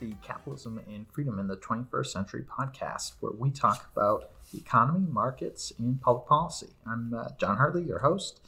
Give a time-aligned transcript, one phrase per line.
[0.00, 5.06] the Capitalism and Freedom in the 21st Century podcast, where we talk about the economy,
[5.10, 6.68] markets, and public policy.
[6.86, 8.40] I'm uh, John Hartley, your host.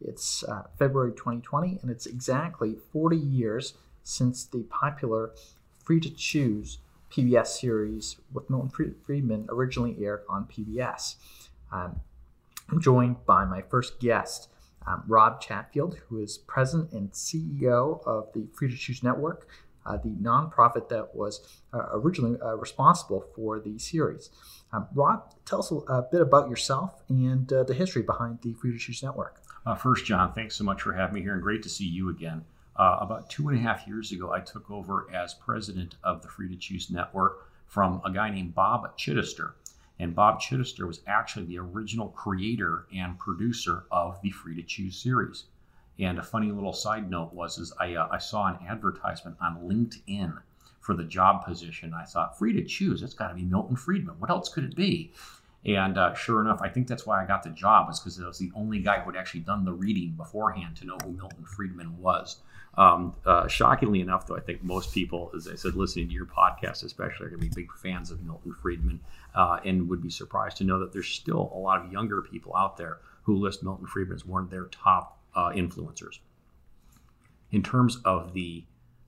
[0.00, 5.32] It's uh, February 2020, and it's exactly 40 years since the popular
[5.84, 6.78] Free to Choose
[7.10, 11.16] PBS series with Milton Friedman originally aired on PBS.
[11.72, 12.00] Um,
[12.68, 14.48] I'm joined by my first guest,
[14.86, 19.48] um, Rob Chatfield, who is president and CEO of the Free to Choose Network,
[19.86, 24.30] uh, the nonprofit that was uh, originally uh, responsible for the series.
[24.72, 28.72] Um, Rob, tell us a, bit about yourself and uh, the history behind the Free
[28.72, 29.42] to Choose Network.
[29.78, 32.44] First, John, thanks so much for having me here, and great to see you again.
[32.76, 36.48] About two and a half years ago, I took over as president of the Free
[36.48, 39.52] to Choose Network from a guy named Bob Chitester.
[39.98, 44.96] And Bob Chitester was actually the original creator and producer of the Free to Choose
[44.96, 45.44] series.
[45.98, 49.58] And a funny little side note was is I, uh, I saw an advertisement on
[49.68, 50.38] LinkedIn
[50.80, 51.94] for the job position.
[51.94, 54.16] I thought, free to choose, it's got to be Milton Friedman.
[54.18, 55.12] What else could it be?
[55.64, 58.26] And uh, sure enough, I think that's why I got the job, is because I
[58.26, 61.44] was the only guy who had actually done the reading beforehand to know who Milton
[61.44, 62.36] Friedman was.
[62.78, 66.26] Um, uh, shockingly enough, though, I think most people, as I said, listening to your
[66.26, 69.00] podcast, especially, are going to be big fans of Milton Friedman
[69.34, 72.54] uh, and would be surprised to know that there's still a lot of younger people
[72.54, 76.18] out there who list Milton Friedman as one of their top uh, influencers.
[77.52, 78.64] In terms of the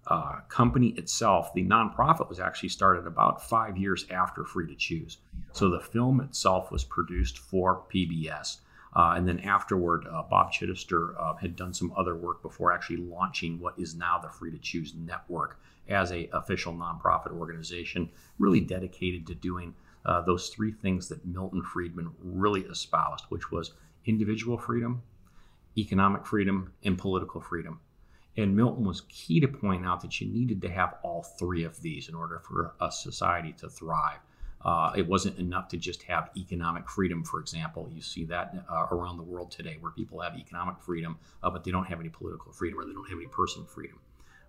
[0.07, 5.19] uh, company itself, the nonprofit was actually started about five years after Free to Choose.
[5.53, 8.59] So the film itself was produced for PBS.
[8.97, 12.97] Uh, and then afterward, uh, Bob Chitester uh, had done some other work before actually
[12.97, 18.61] launching what is now the Free to Choose Network as a official nonprofit organization, really
[18.61, 19.75] dedicated to doing
[20.07, 23.73] uh, those three things that Milton Friedman really espoused, which was
[24.07, 25.03] individual freedom,
[25.79, 27.81] economic freedom, and political freedom.
[28.37, 31.81] And Milton was key to point out that you needed to have all three of
[31.83, 34.19] these in order for a society to thrive.
[34.65, 37.89] Uh, it wasn't enough to just have economic freedom, for example.
[37.93, 41.65] You see that uh, around the world today where people have economic freedom, uh, but
[41.65, 43.99] they don't have any political freedom or they don't have any personal freedom.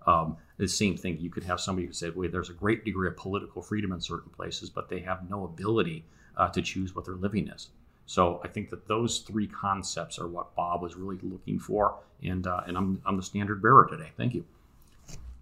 [0.07, 3.07] Um, the same thing, you could have somebody who said, well, there's a great degree
[3.07, 6.05] of political freedom in certain places, but they have no ability
[6.37, 7.69] uh, to choose what their living is.
[8.09, 12.47] So I think that those three concepts are what Bob was really looking for, and
[12.47, 14.09] uh, and I'm, I'm the standard bearer today.
[14.17, 14.43] Thank you.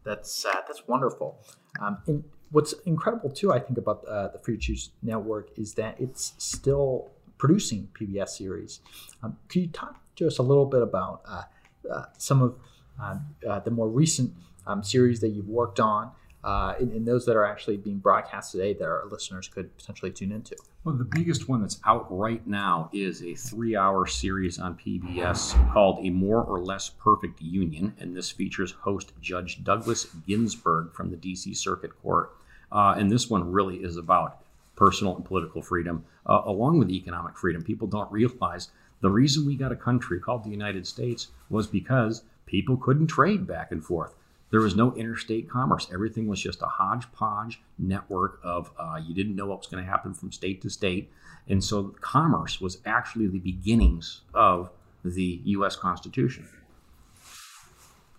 [0.03, 1.39] That's uh, that's wonderful.
[1.79, 5.75] Um, and what's incredible too, I think, about uh, the Free to Choose Network is
[5.75, 8.81] that it's still producing PBS series.
[9.23, 11.43] Um, could you talk to us a little bit about uh,
[11.89, 12.55] uh, some of
[13.01, 14.33] um, uh, the more recent
[14.65, 16.11] um, series that you've worked on?
[16.43, 20.11] Uh, and, and, those that are actually being broadcast today that our listeners could potentially
[20.11, 20.55] tune into?
[20.83, 25.73] Well, the biggest one that's out right now is a three hour series on PBS
[25.73, 27.93] called A More or Less Perfect Union.
[27.99, 32.31] And this features host Judge Douglas Ginsburg from the DC Circuit Court.
[32.71, 34.43] Uh, and this one really is about
[34.75, 37.63] personal and political freedom, uh, along with economic freedom.
[37.63, 38.69] People don't realize
[39.01, 43.45] the reason we got a country called the United States was because people couldn't trade
[43.45, 44.15] back and forth.
[44.49, 45.87] There was no interstate commerce.
[45.93, 49.89] Everything was just a hodgepodge network of uh, you didn't know what was going to
[49.89, 51.11] happen from state to state.
[51.49, 54.69] And so commerce was actually the beginnings of
[55.03, 55.75] the U.S.
[55.75, 56.47] Constitution.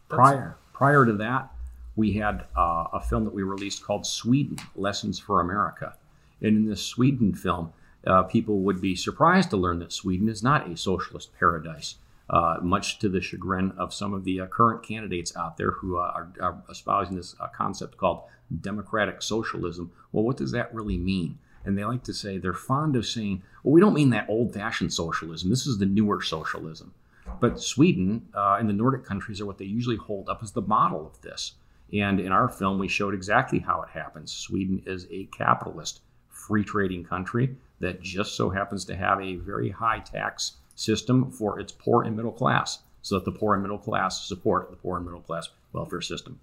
[0.09, 1.51] Prior, prior to that,
[1.97, 5.95] we had uh, a film that we released called Sweden Lessons for America.
[6.41, 7.73] And in this Sweden film,
[8.07, 11.97] uh, people would be surprised to learn that Sweden is not a socialist paradise
[12.31, 15.97] uh, much to the chagrin of some of the uh, current candidates out there who
[15.97, 18.23] uh, are, are, espousing this uh, concept called
[18.61, 19.91] democratic socialism.
[20.13, 21.39] Well, what does that really mean?
[21.65, 24.55] And they like to say, they're fond of saying, well, we don't mean that old
[24.55, 25.51] fashioned socialism.
[25.51, 26.95] This is the newer socialism.
[27.41, 30.63] But Sweden uh, and the Nordic countries are what they usually hold up as the
[30.63, 31.55] model of this.
[31.93, 34.33] And in our film, we showed exactly how it happens.
[34.33, 39.71] Sweden is a capitalist, free trading country that just so happens to have a very
[39.71, 43.79] high tax system for its poor and middle class so that the poor and middle
[43.79, 46.39] class support the poor and middle class welfare system.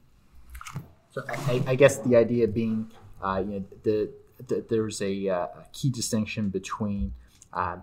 [1.11, 2.91] So I, I guess the idea being,
[3.21, 4.09] uh, you know, the,
[4.47, 7.13] the, there's a, uh, key distinction between
[7.53, 7.77] uh,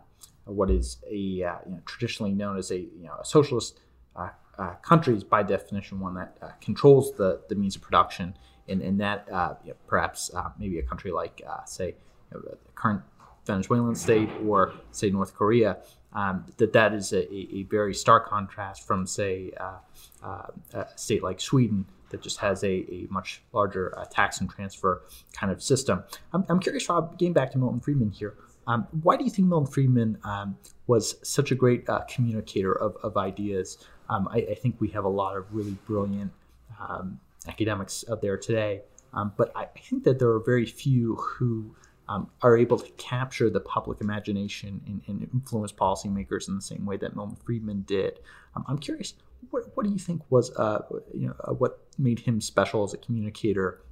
[0.45, 3.81] what is a uh, you know, traditionally known as a you know a socialist
[4.17, 8.37] uh, country is by definition one that controls the, the means of production,
[8.69, 9.25] and, and that
[9.65, 11.95] you know, perhaps maybe a country like say you
[12.35, 13.03] know, the current
[13.47, 15.79] Venezuelan state or say North Korea
[16.15, 19.79] um, that that is a, a, very stark contrast from, say, uh,
[20.23, 24.51] uh, a state like Sweden that just has a, a much larger uh, tax and
[24.51, 25.03] transfer
[25.33, 26.05] kind of system.
[26.35, 28.35] I'm, I'm curious, Rob, getting back to Milton Friedman here,
[28.67, 30.57] um, why do you think Milton Friedman um,
[30.87, 33.79] was such a great uh, communicator of, of ideas?
[34.11, 36.31] Um, I, I, think we have a lot of really brilliant
[36.79, 37.19] um,
[37.49, 38.83] academics out there today
[39.15, 41.75] Um, but I think that there are very few who
[42.13, 46.85] um, are able to capture the public imagination and, and, influence policymakers in the same
[46.85, 48.21] way that Milton Friedman did.
[48.55, 49.15] Um, I'm curious,
[49.51, 50.83] what, what, do you think was uh,
[51.15, 53.83] you know uh, what made him special as a communicator?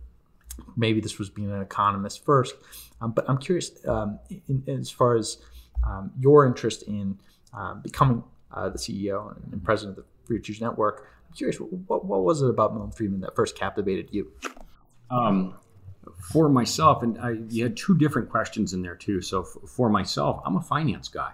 [0.77, 2.55] Maybe this was being an economist first,
[3.01, 5.39] um, but I'm curious um, in, in, as far as
[5.87, 7.19] um, your interest in
[7.55, 8.23] um, becoming
[8.53, 11.09] uh, the CEO and president of the Free Choose Network.
[11.29, 14.31] I'm curious, what, what was it about Milton Friedman that first captivated you?
[15.11, 15.55] Um,
[16.19, 19.21] for myself, and I, you had two different questions in there too.
[19.21, 21.33] So f- for myself, I'm a finance guy.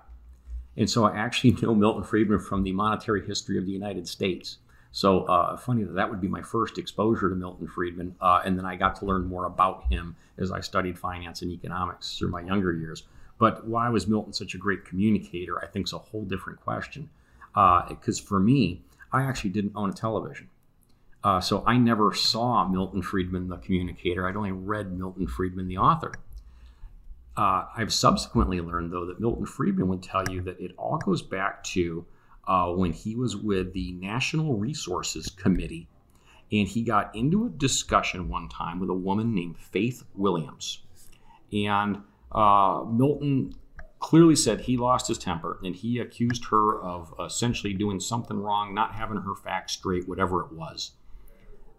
[0.76, 4.58] And so I actually know Milton Friedman from the monetary history of the United States.
[4.92, 8.16] So uh, funny that that would be my first exposure to Milton Friedman.
[8.20, 11.50] Uh, and then I got to learn more about him as I studied finance and
[11.50, 13.02] economics through my younger years.
[13.38, 15.62] But why was Milton such a great communicator?
[15.62, 17.10] I think is a whole different question.
[17.54, 20.48] Because uh, for me, I actually didn't own a television.
[21.26, 24.28] Uh, so I never saw Milton Friedman, the communicator.
[24.28, 26.12] I'd only read Milton Friedman, the author.
[27.36, 31.22] Uh, I've subsequently learned, though, that Milton Friedman would tell you that it all goes
[31.22, 32.06] back to
[32.46, 35.88] uh, when he was with the National Resources Committee,
[36.52, 40.84] and he got into a discussion one time with a woman named Faith Williams.
[41.52, 43.52] And uh, Milton
[43.98, 48.72] clearly said he lost his temper and he accused her of essentially doing something wrong,
[48.72, 50.92] not having her facts straight, whatever it was.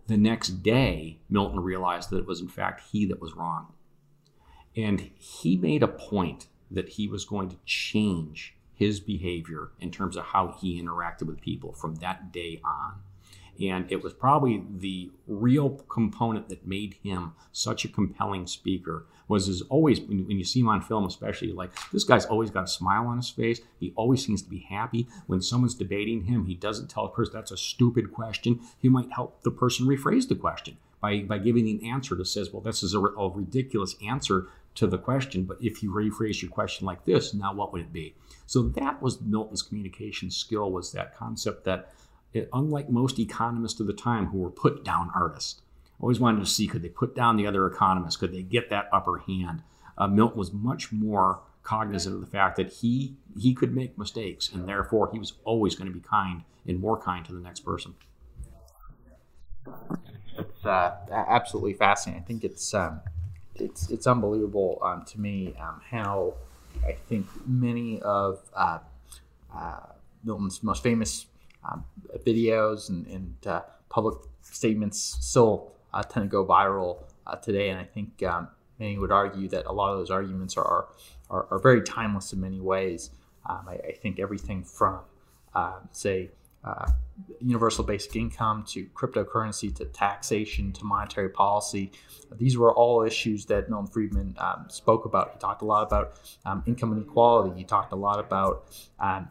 [0.08, 3.74] The next day, Milton realized that it was in fact he that was wrong.
[4.76, 10.16] And he made a point that he was going to change his behavior in terms
[10.16, 13.02] of how he interacted with people from that day on.
[13.62, 19.50] And it was probably the real component that made him such a compelling speaker was
[19.50, 22.68] as always when, you see him on film especially like this guy's always got a
[22.68, 23.62] smile on his face.
[23.80, 25.08] He always seems to be happy.
[25.28, 28.62] When someone's debating him he doesn't tell a person that's a stupid question.
[28.78, 32.52] He might help the person rephrase the question by, by giving an answer that says
[32.52, 36.52] well this is a, a ridiculous answer to the question but if you rephrase your
[36.52, 38.16] question like this now what would it be?
[38.46, 41.92] So that was milton's communication skill was that concept that
[42.38, 45.62] it, unlike most economists of the time who were put down artists,
[46.00, 48.18] always wanted to see could they put down the other economists?
[48.18, 49.64] Could they get that upper hand?
[49.98, 54.52] Uh, Milton was much more cognizant of the fact that he he could make mistakes,
[54.54, 57.62] and therefore he was always going to be kind and more kind to the next
[57.62, 57.96] person.
[60.38, 62.24] It's uh, absolutely fascinating.
[62.24, 63.02] I think it's um,
[63.56, 66.36] it's it's unbelievable um, to me um, how
[66.86, 68.80] I think many of uh,
[69.54, 69.80] uh
[70.24, 71.26] Milton's most famous
[71.68, 71.86] um,
[72.26, 77.70] videos and, and uh, public statements still uh, tend to go viral uh, today.
[77.70, 78.48] And I think um,
[78.80, 80.88] many would argue that a lot of those arguments are,
[81.30, 83.12] are, are very timeless in many ways.
[83.46, 85.00] Um, I, I, think everything from,
[85.56, 86.32] um, say,
[86.64, 86.86] uh,
[87.40, 91.92] universal basic income to cryptocurrency to taxation to monetary policy.
[92.36, 95.32] These were all issues that Milton Friedman um, spoke about.
[95.34, 97.58] He talked a lot about um, income inequality.
[97.58, 98.68] He talked a lot about
[99.00, 99.30] um,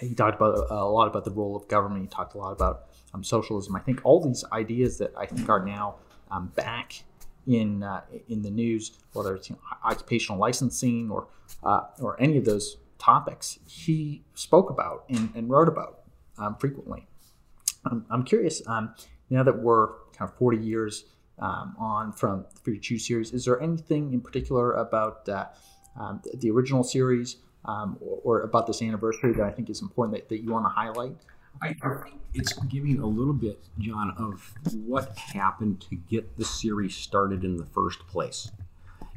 [0.00, 2.02] he talked about uh, a lot about the role of government.
[2.02, 3.76] He talked a lot about um, socialism.
[3.76, 5.96] I think all these ideas that I think are now
[6.30, 7.02] um, back
[7.46, 11.28] in uh, in the news, whether it's you know, occupational licensing or
[11.62, 16.00] uh, or any of those topics, he spoke about and, and wrote about
[16.38, 17.06] um, frequently.
[18.10, 18.66] I'm, curious.
[18.66, 18.94] Um,
[19.28, 21.04] now that we're kind of 40 years
[21.38, 25.46] um, on from the Free to Choose series, is there anything in particular about uh,
[26.00, 27.36] um, the original series?
[27.64, 30.66] Um, or, or, about this anniversary that I think is important that, that you want
[30.66, 31.16] to highlight?
[31.62, 36.96] I, think it's giving a little bit, John, of what happened to get the series
[36.96, 38.50] started in the first place.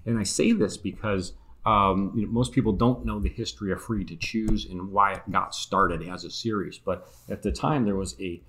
[0.05, 1.33] And I say this because
[1.67, 5.13] um, you know, most people don't know the history of Free to Choose and why
[5.13, 6.77] it got started as a series.
[6.77, 8.41] But at the time, there was a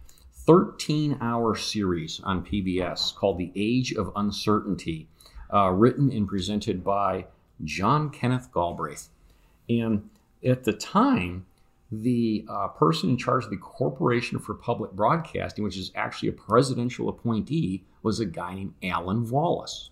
[0.46, 5.08] 13 hour series on PBS called The Age of Uncertainty,
[5.52, 7.26] uh, written and presented by
[7.64, 9.08] John Kenneth Galbraith.
[9.68, 10.08] And
[10.44, 11.46] at the time,
[11.90, 16.32] the uh, person in charge of the Corporation for Public Broadcasting, which is actually a
[16.32, 19.90] presidential appointee, was a guy named Allen Wallis.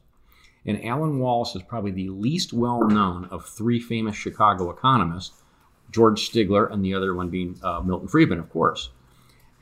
[0.66, 5.42] And Allen Wallis is probably the least well known of three famous Chicago economists
[5.90, 8.90] George Stigler, and the other one being uh, Milton Friedman, of course.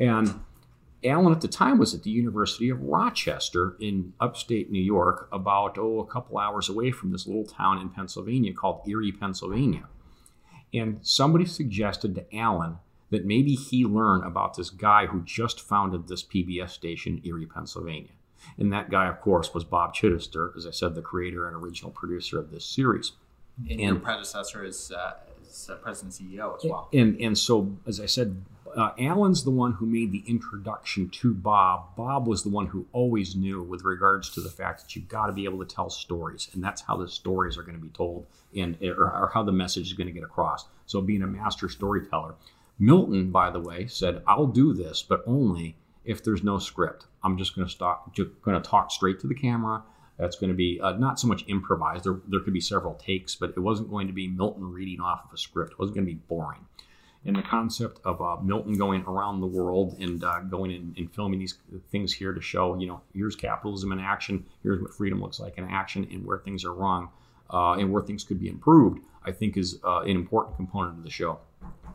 [0.00, 0.40] And
[1.04, 5.76] Allen at the time was at the University of Rochester in upstate New York, about
[5.78, 9.86] oh, a couple hours away from this little town in Pennsylvania called Erie, Pennsylvania.
[10.74, 12.78] And somebody suggested to Allen
[13.10, 18.10] that maybe he learn about this guy who just founded this PBS station Erie, Pennsylvania.
[18.58, 21.90] And that guy, of course, was Bob Chitester, as I said, the creator and original
[21.90, 23.12] producer of this series.
[23.62, 25.12] And, and your predecessor is, uh,
[25.48, 26.88] is uh, president CEO as well.
[26.92, 28.44] And and so, as I said,
[28.76, 31.96] uh, Allen's the one who made the introduction to Bob.
[31.96, 35.26] Bob was the one who always knew with regards to the fact that you've got
[35.26, 37.90] to be able to tell stories, and that's how the stories are going to be
[37.90, 38.26] told,
[38.56, 40.66] and or, or how the message is going to get across.
[40.86, 42.34] So, being a master storyteller,
[42.78, 47.06] Milton, by the way, said, "I'll do this, but only if there's no script.
[47.22, 49.82] I'm just going to stop, just going to talk straight to the camera."
[50.18, 52.04] That's going to be uh, not so much improvised.
[52.04, 55.24] There, there could be several takes, but it wasn't going to be Milton reading off
[55.24, 55.72] of a script.
[55.72, 56.60] It wasn't going to be boring
[57.26, 61.12] and the concept of uh, Milton going around the world and uh, going in and
[61.14, 61.54] filming these
[61.90, 65.56] things here to show, you know, here's capitalism in action, here's what freedom looks like
[65.56, 67.08] in action, and where things are wrong
[67.50, 71.04] uh, and where things could be improved, I think is uh, an important component of
[71.04, 71.38] the show.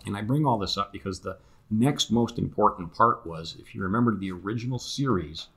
[0.05, 1.37] And I bring all this up because the
[1.69, 5.47] next most important part was, if you remember the original series,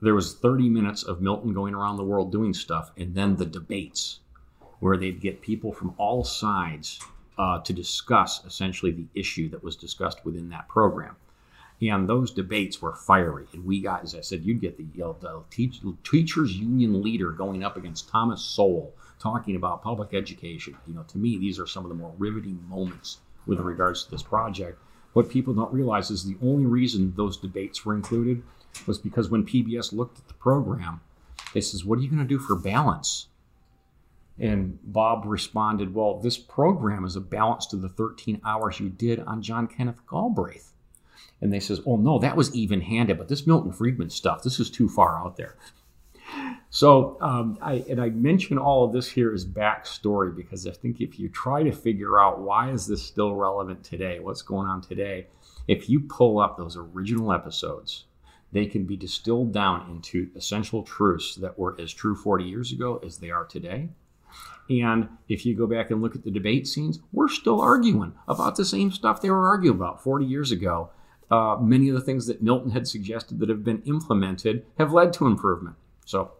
[0.00, 3.46] there was 30 minutes of Milton going around the world doing stuff, and then the
[3.46, 4.20] debates
[4.80, 7.00] where they'd get people from all sides
[7.38, 11.16] uh, to discuss essentially the issue that was discussed within that program.
[11.82, 13.46] And those debates were fiery.
[13.52, 17.02] And we got, as I said, you'd get the, you know, the teach, teachers union
[17.02, 20.76] leader going up against Thomas Sowell talking about public education.
[20.86, 24.10] You know, to me, these are some of the more riveting moments with regards to
[24.10, 24.78] this project.
[25.12, 28.42] What people don't realize is the only reason those debates were included
[28.86, 31.00] was because when PBS looked at the program,
[31.54, 33.28] they says, "What are you going to do for balance?"
[34.38, 39.20] And Bob responded, Well, this program is a balance to the 13 hours you did
[39.20, 40.72] on John Kenneth Galbraith.
[41.40, 44.60] And they says, Oh no, that was even handed, but this Milton Friedman stuff, this
[44.60, 45.56] is too far out there.
[46.68, 51.00] So, um, I, and I mention all of this here as backstory because I think
[51.00, 54.82] if you try to figure out why is this still relevant today, what's going on
[54.82, 55.28] today,
[55.68, 58.04] if you pull up those original episodes,
[58.52, 63.00] they can be distilled down into essential truths that were as true 40 years ago
[63.04, 63.88] as they are today
[64.68, 68.56] and if you go back and look at the debate scenes, we're still arguing about
[68.56, 70.90] the same stuff they were arguing about 40 years ago.
[71.30, 75.12] Uh, many of the things that Milton had suggested that have been implemented have led
[75.14, 75.76] to improvement.
[76.04, 76.32] So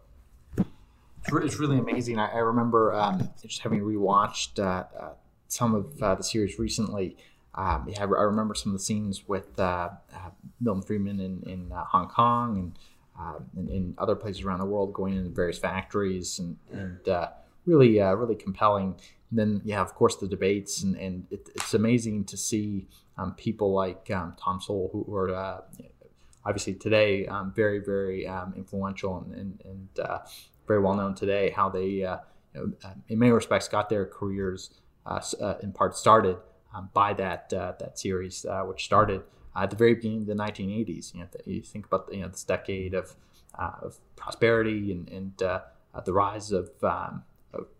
[1.27, 2.19] it's really amazing.
[2.19, 5.13] I, I remember um, just having rewatched uh, uh,
[5.47, 7.17] some of uh, the series recently.
[7.55, 10.29] Um, yeah, I, remember some of the scenes with uh, uh,
[10.61, 12.77] Milton Friedman in, in Hong Kong and
[13.57, 16.99] in, in, other places around the world, going into various factories and, and
[17.67, 18.95] really uh, really compelling.
[19.29, 23.33] And then yeah, of course the debates and, and it, it's amazing to see um,
[23.33, 25.61] people like um, Tom Sowell who are uh,
[26.45, 30.19] obviously today um, very very um, influential and, and, and uh,
[30.65, 31.51] very well known today.
[31.51, 32.17] How they uh,
[32.55, 34.71] you know, uh, in many respects got their careers
[35.05, 35.21] uh,
[35.61, 36.37] in part started
[36.73, 39.21] um, by that that series, which started
[39.55, 41.13] at the very beginning of the 1980s.
[41.13, 43.15] You know, you think about you know this decade of,
[43.55, 45.37] of prosperity and, and
[46.05, 47.23] the rise of um,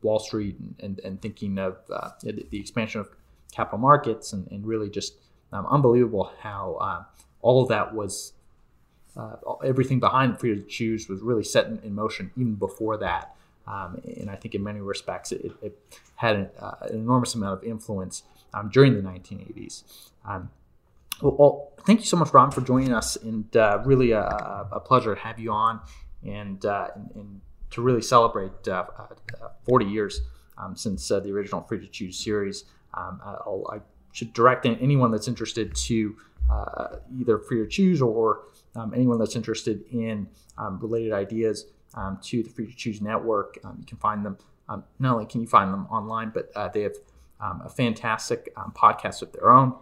[0.01, 3.09] Wall Street and, and, and thinking of uh, the, expansion of
[3.51, 5.15] capital markets and, and really just
[5.51, 7.03] um, unbelievable how uh,
[7.41, 8.33] all of that was
[9.15, 13.35] uh, everything behind freedom to choose was really set in, in motion even before that.
[13.67, 15.77] Um, and I think in many respects it, it
[16.15, 19.83] had an, uh, an, enormous amount of influence um, during the 1980s.
[20.25, 20.49] Um,
[21.21, 24.79] well, well, thank you so much, Ron, for joining us, and uh, really a, a,
[24.79, 25.81] pleasure to have you on
[26.25, 30.21] and, uh, and, and to really celebrate uh, uh, 40 years
[30.57, 32.65] um, since uh, the original Free to Choose series.
[32.93, 33.21] Um,
[33.69, 33.79] i
[34.13, 36.15] should direct anyone that's interested to
[37.19, 38.43] either Free to Choose or
[38.75, 41.65] um, anyone that's interested in um, related ideas
[42.23, 43.57] to the Free to Choose network.
[43.77, 44.37] You can find them.
[44.99, 46.95] not only can you find them online, but they have
[47.63, 49.75] a fantastic podcast of their own.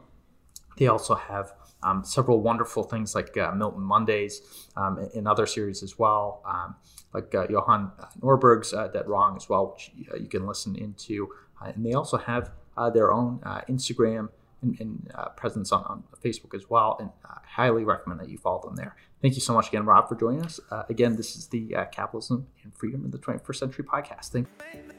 [0.77, 1.54] They also have
[1.86, 4.42] um, several wonderful things like uh, Milton Mondays
[4.75, 6.75] um, in other series as well, um,
[7.13, 11.30] like uh, Johan Norberg's uh, Dead Wrong as well, which uh, you can listen into.
[11.62, 13.39] Uh, and they also have uh, their own
[13.70, 14.30] Instagram
[14.62, 16.98] and, and presence on, on, Facebook as well.
[17.00, 18.96] And I highly recommend that you follow them there.
[19.22, 20.60] Thank you so much again, Rob, for joining us.
[20.89, 24.30] again, this is the Capitalism and Freedom in the 21st Century podcast.
[24.30, 24.48] Thank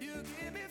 [0.01, 0.66] you.